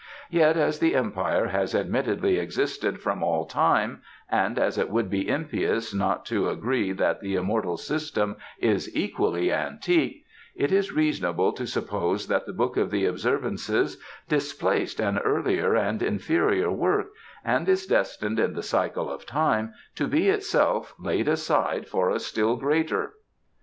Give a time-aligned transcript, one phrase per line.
[0.31, 5.29] Yet as the Empire has admittedly existed from all time, and as it would be
[5.29, 10.25] impious not to agree that the immortal System is equally antique,
[10.55, 16.01] it is reasonable to suppose that the Book of the Observances displaced an earlier and
[16.01, 17.11] inferior work,
[17.45, 22.17] and is destined in the cycle of time to be itself laid aside for a
[22.17, 23.13] still greater."